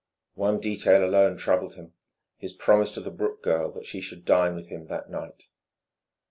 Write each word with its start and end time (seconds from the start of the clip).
One 0.33 0.59
detail 0.59 1.05
alone 1.05 1.37
troubled 1.37 1.75
him, 1.75 1.93
his 2.35 2.53
promise 2.53 2.91
to 2.93 3.01
the 3.01 3.11
Brooke 3.11 3.43
girl 3.43 3.71
that 3.73 3.85
she 3.85 4.01
should 4.01 4.25
dine 4.25 4.55
with 4.55 4.65
him 4.69 4.87
that 4.87 5.11
night. 5.11 5.43